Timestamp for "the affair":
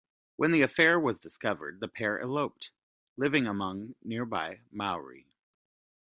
0.49-0.99